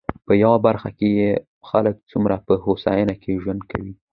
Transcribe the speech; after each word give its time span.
په 0.25 0.33
يوه 0.43 0.57
برخه 0.67 0.89
کې 0.97 1.07
يې 1.19 1.31
خلک 1.69 1.95
څومره 2.11 2.35
په 2.47 2.53
هوساينه 2.65 3.15
کې 3.21 3.39
ژوند 3.43 3.61
کوي. 3.71 3.93